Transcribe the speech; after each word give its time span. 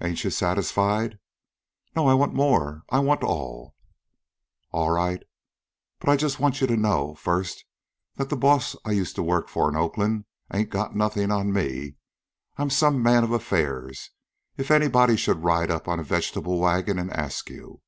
"Ain't 0.00 0.24
you 0.24 0.30
satisfied?" 0.30 1.18
"No. 1.94 2.06
I 2.08 2.14
want 2.14 2.32
more. 2.32 2.82
I 2.88 2.98
want 3.00 3.22
all." 3.22 3.76
"All 4.72 4.90
right. 4.90 5.22
But 5.98 6.08
I 6.08 6.16
just 6.16 6.40
want 6.40 6.62
you 6.62 6.66
to 6.66 6.78
know, 6.78 7.14
first, 7.14 7.66
that 8.14 8.30
the 8.30 8.38
boss 8.38 8.74
I 8.86 8.92
used 8.92 9.16
to 9.16 9.22
work 9.22 9.50
for 9.50 9.68
in 9.68 9.76
Oakland 9.76 10.24
ain't 10.50 10.70
got 10.70 10.96
nothin' 10.96 11.30
on 11.30 11.52
me. 11.52 11.96
I 12.56 12.62
'm 12.62 12.70
some 12.70 13.02
man 13.02 13.22
of 13.22 13.32
affairs, 13.32 14.12
if 14.56 14.70
anybody 14.70 15.14
should 15.14 15.44
ride 15.44 15.70
up 15.70 15.88
on 15.88 16.00
a 16.00 16.02
vegetable 16.04 16.58
wagon 16.58 16.98
an' 16.98 17.10
ask 17.10 17.50
you. 17.50 17.82